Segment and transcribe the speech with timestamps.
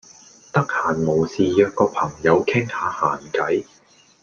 [0.51, 3.63] 得閒無事約個朋友傾吓閒偈